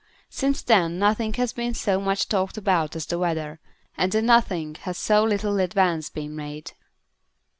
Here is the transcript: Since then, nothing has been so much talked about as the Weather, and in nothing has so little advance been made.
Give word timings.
Since 0.31 0.63
then, 0.63 0.97
nothing 0.97 1.31
has 1.35 1.53
been 1.53 1.75
so 1.75 1.99
much 2.01 2.27
talked 2.27 2.57
about 2.57 2.95
as 2.95 3.05
the 3.05 3.19
Weather, 3.19 3.59
and 3.95 4.15
in 4.15 4.25
nothing 4.25 4.73
has 4.81 4.97
so 4.97 5.23
little 5.23 5.59
advance 5.59 6.09
been 6.09 6.35
made. 6.35 6.71